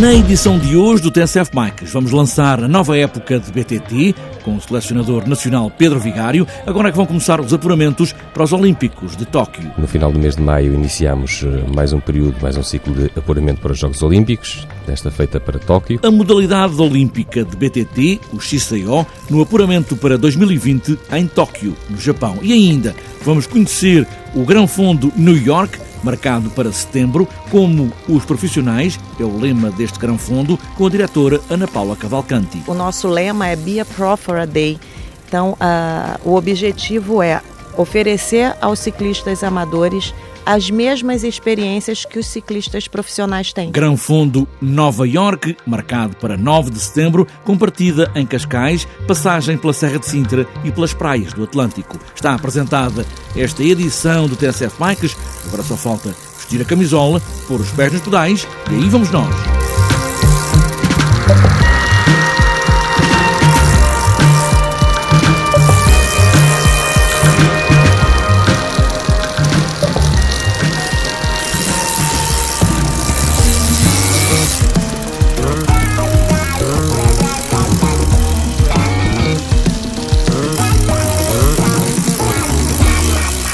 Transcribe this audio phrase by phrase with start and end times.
[0.00, 4.54] Na edição de hoje do TSF Bikes, vamos lançar a nova época de BTT com
[4.54, 6.46] o selecionador nacional Pedro Vigário.
[6.64, 9.72] Agora é que vão começar os apuramentos para os Olímpicos de Tóquio.
[9.76, 13.06] No final do mês de maio iniciamos eh, mais um período, mais um ciclo de
[13.18, 15.98] apuramento para os Jogos Olímpicos, desta feita para Tóquio.
[16.04, 22.38] A modalidade olímpica de BTT, o XCO, no apuramento para 2020 em Tóquio, no Japão.
[22.40, 22.94] E ainda
[23.24, 24.06] vamos conhecer
[24.38, 29.98] o Grão Fundo New York marcado para setembro, como os profissionais, é o lema deste
[29.98, 32.62] grão fundo, com a diretora Ana Paula Cavalcanti.
[32.68, 34.78] O nosso lema é Be a Pro for a Day.
[35.26, 37.42] Então, uh, o objetivo é
[37.76, 40.14] oferecer aos ciclistas amadores
[40.44, 43.70] as mesmas experiências que os ciclistas profissionais têm.
[43.70, 49.72] Grão Fundo Nova York, marcado para 9 de setembro, com partida em Cascais, passagem pela
[49.72, 51.98] Serra de Sintra e pelas praias do Atlântico.
[52.14, 53.04] Está apresentada
[53.36, 55.16] esta edição do TSF Bikes.
[55.46, 59.57] Agora só falta vestir a camisola, pôr os pés nos pedais e aí vamos nós.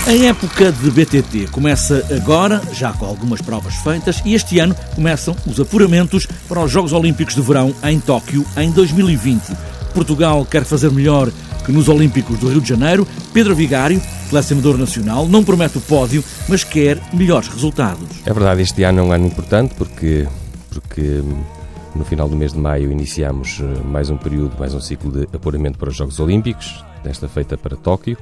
[0.07, 5.35] A época de BTT começa agora, já com algumas provas feitas, e este ano começam
[5.47, 9.57] os apuramentos para os Jogos Olímpicos de Verão em Tóquio em 2020.
[9.95, 11.33] Portugal quer fazer melhor
[11.65, 13.09] que nos Olímpicos do Rio de Janeiro.
[13.33, 18.07] Pedro Vigário, selecionador nacional, não promete o pódio, mas quer melhores resultados.
[18.27, 20.29] É verdade, este ano é um ano importante porque,
[20.69, 21.23] porque
[21.97, 25.35] no final do mês de maio iniciamos eh, mais um período, mais um ciclo de
[25.35, 28.19] apuramento para os Jogos Olímpicos, desta feita para Tóquio.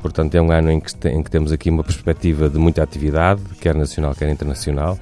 [0.00, 3.42] Portanto, é um ano em que, em que temos aqui uma perspectiva de muita atividade,
[3.60, 4.98] quer nacional, quer internacional,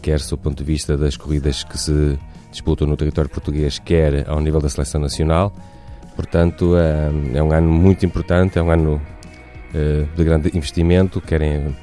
[0.00, 2.18] quer do ponto de vista das corridas que se
[2.50, 5.52] disputam no território português, quer ao nível da seleção nacional.
[6.14, 9.00] Portanto, é, é um ano muito importante, é um ano
[9.74, 11.76] eh, de grande investimento, quer em,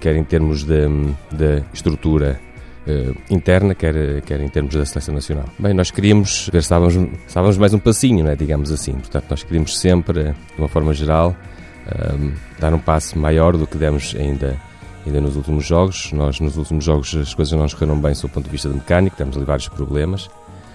[0.00, 0.86] quer em termos de,
[1.32, 2.40] de estrutura
[2.86, 5.46] Uh, interna, quer, quer em termos da seleção nacional.
[5.58, 6.70] Bem, nós queríamos ver se
[7.26, 8.92] estávamos, mais um passinho, né, digamos assim.
[8.92, 11.34] Portanto, nós queríamos sempre, de uma forma geral,
[12.58, 14.56] dar um passo maior do que demos ainda,
[15.06, 16.12] ainda nos últimos jogos.
[16.12, 18.68] Nós, nos últimos jogos, as coisas não nos correram bem sob o ponto de vista
[18.68, 20.28] de mecânico, temos ali vários problemas.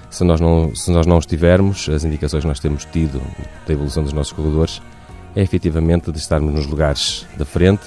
[0.09, 3.21] Se nós, não, se nós não estivermos, as indicações que nós temos tido
[3.67, 4.81] da evolução dos nossos corredores
[5.35, 7.83] é efetivamente de estarmos nos lugares da frente.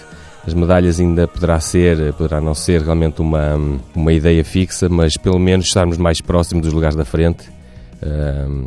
[0.46, 3.56] As medalhas ainda poderá ser, poderá não ser realmente uma,
[3.94, 7.50] uma ideia fixa, mas pelo menos estarmos mais próximos dos lugares da frente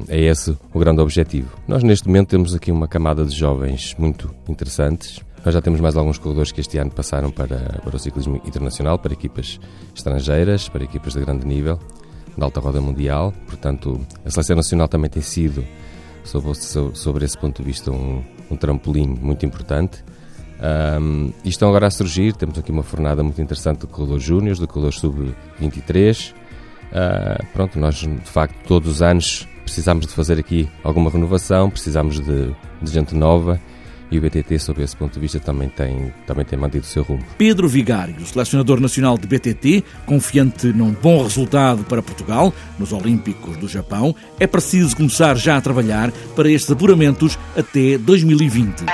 [0.07, 1.49] é esse o grande objetivo.
[1.67, 5.19] Nós, neste momento, temos aqui uma camada de jovens muito interessantes.
[5.43, 8.97] Nós já temos mais alguns corredores que este ano passaram para, para o ciclismo internacional,
[8.97, 9.59] para equipas
[9.93, 11.79] estrangeiras, para equipas de grande nível,
[12.37, 13.33] da alta roda mundial.
[13.45, 15.63] Portanto, a seleção nacional também tem sido,
[16.23, 20.03] sobre, sobre esse ponto de vista, um, um trampolim muito importante.
[20.99, 24.59] Um, e estão agora a surgir, temos aqui uma fornada muito interessante de corredores júniores,
[24.59, 26.33] de corredores sub-23,
[26.95, 32.21] Uh, pronto, nós de facto todos os anos precisamos de fazer aqui alguma renovação, precisamos
[32.21, 33.59] de, de gente nova
[34.11, 37.03] e o BTT, sob esse ponto de vista, também tem, também tem mantido o seu
[37.03, 37.23] rumo.
[37.37, 43.67] Pedro Vigário, selecionador nacional de BTT, confiante num bom resultado para Portugal nos Olímpicos do
[43.67, 48.85] Japão, é preciso começar já a trabalhar para estes apuramentos até 2020.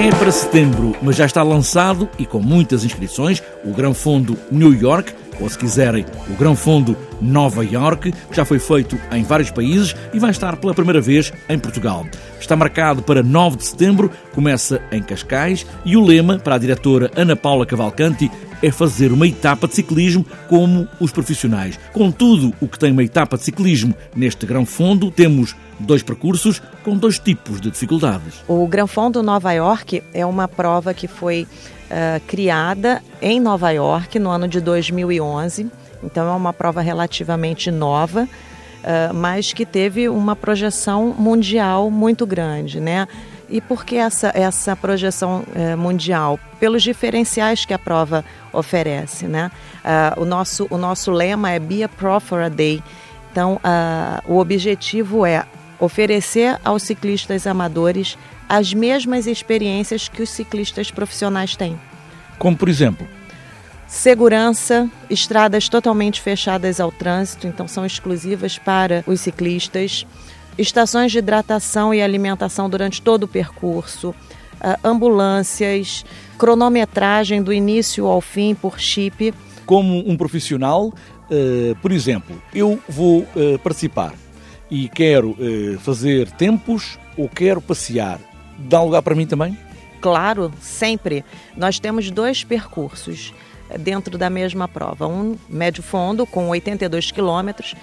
[0.00, 4.72] É para setembro, mas já está lançado e com muitas inscrições o Grão Fundo New
[4.72, 9.50] York, ou se quiserem, o Grão Fundo Nova York, que já foi feito em vários
[9.50, 12.06] países e vai estar pela primeira vez em Portugal.
[12.38, 17.10] Está marcado para 9 de setembro, começa em Cascais e o lema para a diretora
[17.16, 18.30] Ana Paula Cavalcanti
[18.62, 21.78] é fazer uma etapa de ciclismo como os profissionais.
[21.92, 26.60] Com tudo o que tem uma etapa de ciclismo neste Grão Fundo, temos dois percursos
[26.84, 28.42] com dois tipos de dificuldades.
[28.48, 31.46] O Gran Fondo Nova York é uma prova que foi
[31.90, 35.70] uh, criada em Nova York no ano de 2011,
[36.02, 42.80] então é uma prova relativamente nova, uh, mas que teve uma projeção mundial muito grande,
[42.80, 43.06] né?
[43.48, 46.38] E por que essa, essa projeção uh, mundial?
[46.60, 49.50] Pelos diferenciais que a prova oferece, né?
[50.16, 52.82] o, nosso, o nosso lema é Be a Pro for a Day.
[53.30, 53.60] Então,
[54.26, 55.46] o objetivo é
[55.78, 58.18] oferecer aos ciclistas amadores
[58.48, 61.78] as mesmas experiências que os ciclistas profissionais têm.
[62.38, 63.06] Como, por exemplo?
[63.86, 70.06] Segurança, estradas totalmente fechadas ao trânsito, então são exclusivas para os ciclistas.
[70.58, 74.14] Estações de hidratação e alimentação durante todo o percurso.
[74.82, 76.04] ambulâncias,
[76.36, 79.32] cronometragem do início ao fim por chip.
[79.64, 84.14] Como um profissional, uh, por exemplo, eu vou uh, participar
[84.70, 88.18] e quero uh, fazer tempos ou quero passear,
[88.58, 89.56] dá lugar para mim também?
[90.00, 91.24] Claro, sempre.
[91.56, 93.32] Nós temos dois percursos
[93.78, 95.06] dentro da mesma prova.
[95.06, 97.74] Um médio fundo, com 82 quilômetros,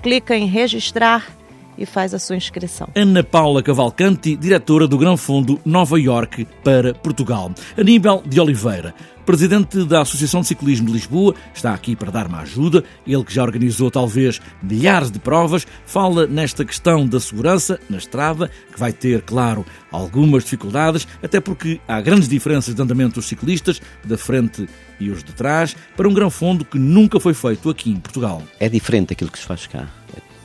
[0.01, 1.31] clica em registrar
[1.77, 2.87] e faz a sua inscrição.
[2.95, 7.51] Ana Paula Cavalcanti, diretora do Grão Fundo Nova York para Portugal.
[7.77, 8.93] Aníbal de Oliveira,
[9.25, 12.83] presidente da Associação de Ciclismo de Lisboa, está aqui para dar uma ajuda.
[13.07, 18.49] Ele que já organizou talvez milhares de provas, fala nesta questão da segurança na estrada,
[18.71, 23.81] que vai ter, claro, algumas dificuldades, até porque há grandes diferenças de andamento dos ciclistas,
[24.03, 24.67] da frente
[24.99, 28.41] e os de trás, para um grão fundo que nunca foi feito aqui em Portugal.
[28.59, 29.87] É diferente aquilo que se faz cá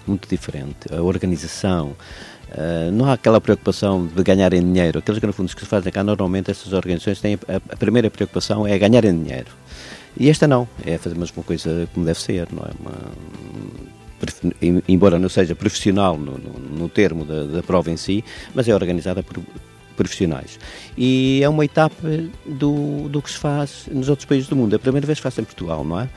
[0.09, 0.93] muito diferente.
[0.93, 1.95] A organização,
[2.49, 5.01] Uh, não há aquela preocupação de ganharem dinheiro.
[5.01, 8.79] Aqueles fundos que se fazem cá, normalmente, essas organizações têm a, a, primeira preocupação é
[8.79, 9.51] ganharem dinheiro.
[10.17, 12.71] E esta não, é fazer mais uma coisa como deve ser, não é?
[12.81, 12.93] Uma,
[14.89, 18.75] embora não seja profissional no, no, no termo da, da, prova em si, mas é
[18.75, 19.43] organizada por
[19.99, 20.59] profissionais.
[20.97, 22.09] E é uma etapa
[22.47, 24.73] do, do que se faz nos outros países do mundo.
[24.73, 26.09] É a primeira vez que se faz em Portugal, não é?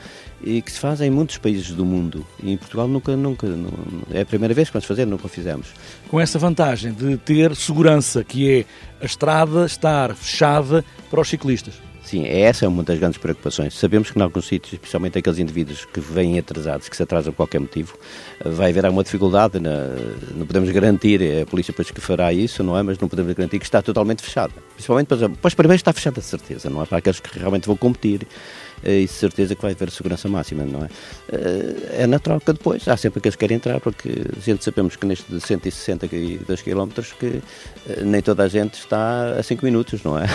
[0.44, 2.26] e que se faz em muitos países do mundo.
[2.42, 3.70] E em Portugal nunca, nunca, não,
[4.10, 5.68] é a primeira vez que vamos fazer, nunca fizemos.
[6.08, 8.64] Com essa vantagem de ter segurança, que é
[9.00, 11.74] a estrada estar fechada para os ciclistas.
[12.12, 13.72] Sim, essa é uma das grandes preocupações.
[13.72, 17.38] Sabemos que em alguns sítios, especialmente aqueles indivíduos que vêm atrasados, que se atrasam por
[17.38, 17.96] qualquer motivo,
[18.44, 19.58] vai haver alguma dificuldade.
[19.58, 19.88] Na,
[20.36, 22.82] não podemos garantir, é a polícia depois que fará isso, não é?
[22.82, 24.52] Mas não podemos garantir que está totalmente fechada.
[24.74, 26.84] Principalmente para, para os primeiros está fechada de certeza, não é?
[26.84, 30.84] Para aqueles que realmente vão competir eh, e certeza que vai haver segurança máxima, não
[30.84, 30.88] é?
[31.32, 34.96] Eh, é na troca depois, há sempre aqueles que querem entrar, porque a gente sabemos
[34.96, 37.42] que neste de 162 km que
[37.88, 40.26] eh, nem toda a gente está a 5 minutos, não é?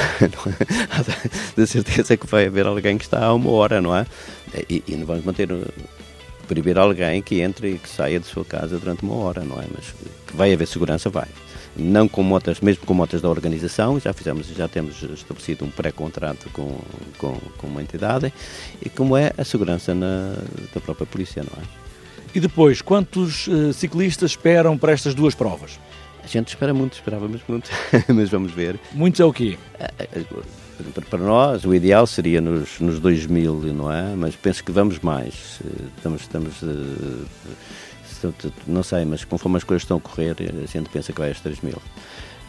[1.55, 4.05] De certeza que vai haver alguém que está a uma hora, não é?
[4.69, 5.49] E, e não vamos manter
[6.47, 9.65] proibir alguém que entre e que saia de sua casa durante uma hora, não é?
[9.73, 9.93] Mas
[10.25, 11.27] que vai haver segurança, vai
[11.77, 16.49] não com motas, mesmo com motas da organização, já fizemos, já temos estabelecido um pré-contrato
[16.51, 16.79] com,
[17.17, 18.33] com, com, uma entidade,
[18.83, 20.35] e como é a segurança na,
[20.73, 21.65] da própria polícia, não é?
[22.35, 25.79] E depois, quantos uh, ciclistas esperam para estas duas provas?
[26.23, 27.69] A gente espera muito, esperávamos muito,
[28.13, 28.79] mas vamos ver.
[28.91, 29.57] Muitos é o quê?
[29.79, 34.13] Eh, eh, para nós, o ideal seria nos, nos 2000, não é?
[34.15, 35.61] Mas penso que vamos mais.
[35.95, 36.53] Estamos, estamos
[38.65, 41.39] não sei, mas conforme as coisas estão a correr, a gente pensa que vai aos
[41.39, 41.81] 3 mil.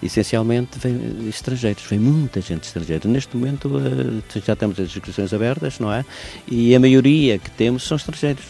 [0.02, 3.08] Essencialmente vem estrangeiros, vem muita gente estrangeira.
[3.08, 6.04] Neste momento eh, já temos as inscrições abertas, não é?
[6.46, 8.44] E a maioria que temos são estrangeiros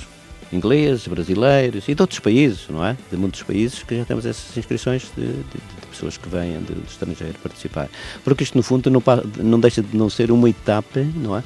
[0.53, 2.97] ingleses, brasileiros e de outros países, não é?
[3.11, 6.83] De muitos países que já temos essas inscrições de, de, de pessoas que vêm do
[6.89, 7.89] estrangeiro participar.
[8.25, 9.03] Porque isto, no fundo, não,
[9.39, 11.43] não deixa de não ser uma etapa, não é?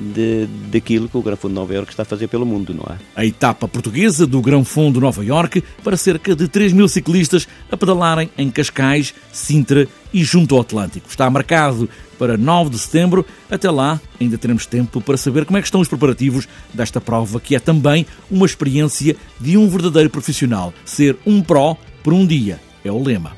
[0.00, 2.98] de, daquilo que o Grão Fundo Nova Iorque está a fazer pelo mundo, não é?
[3.16, 7.76] A etapa portuguesa do Grão Fundo Nova Iorque para cerca de 3 mil ciclistas a
[7.76, 11.08] pedalarem em Cascais, Sintra e junto ao Atlântico.
[11.08, 13.24] Está marcado para 9 de setembro.
[13.50, 17.40] Até lá, ainda teremos tempo para saber como é que estão os preparativos desta prova,
[17.40, 20.74] que é também uma experiência de um verdadeiro profissional.
[20.84, 23.32] Ser um pró por um dia é o lema.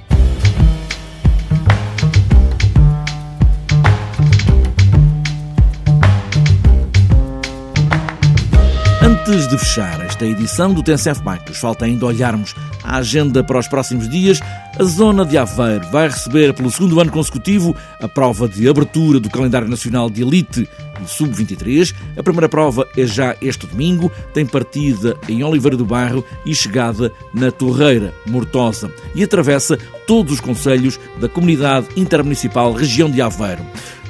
[9.03, 13.69] Antes de fechar esta edição do TNCF Bikes, falta ainda olharmos a agenda para os
[13.69, 14.41] próximos dias.
[14.81, 19.29] A zona de Aveiro vai receber pelo segundo ano consecutivo a prova de abertura do
[19.29, 20.67] calendário nacional de elite
[21.05, 21.95] e sub-23.
[22.17, 27.13] A primeira prova é já este domingo, tem partida em Oliveira do Bairro e chegada
[27.35, 33.63] na Torreira Mortosa e atravessa todos os conselhos da Comunidade Intermunicipal Região de Aveiro.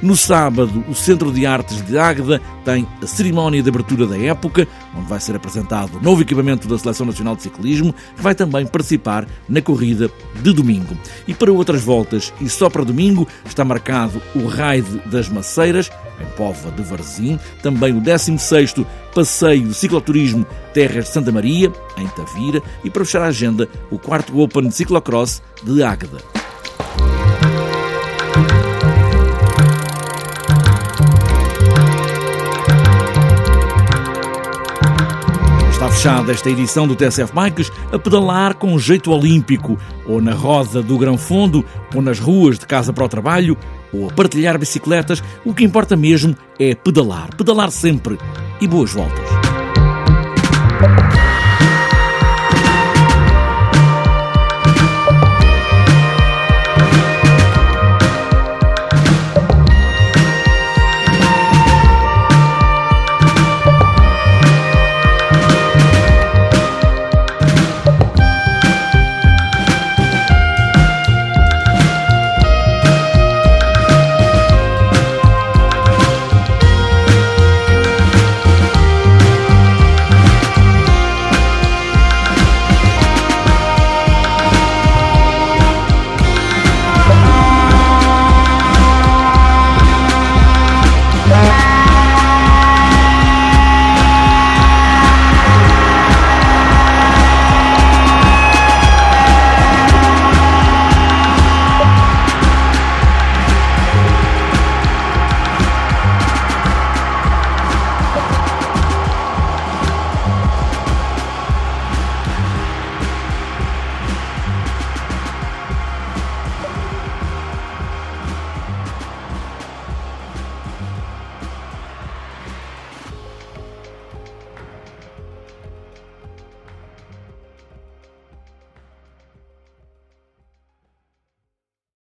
[0.03, 4.67] No sábado, o Centro de Artes de Águeda tem a cerimónia de abertura da época,
[4.97, 8.67] onde vai ser apresentado o novo equipamento da Seleção Nacional de Ciclismo, que vai também
[8.67, 10.11] participar na corrida
[10.43, 10.97] de domingo.
[11.27, 15.91] E para outras voltas, e só para domingo, está marcado o Raid das Maceiras,
[16.21, 22.63] em Pova de Varzim, também o 16º Passeio Cicloturismo Terras de Santa Maria, em Tavira,
[22.85, 26.40] e para fechar a agenda, o 4 Open de Ciclocross de Águeda.
[36.01, 40.97] Fechada esta edição do TSF Bikes a pedalar com jeito olímpico, ou na roda do
[40.97, 41.63] Grão Fundo,
[41.95, 43.55] ou nas ruas de casa para o trabalho,
[43.93, 48.19] ou a partilhar bicicletas, o que importa mesmo é pedalar, pedalar sempre.
[48.63, 49.50] E boas voltas.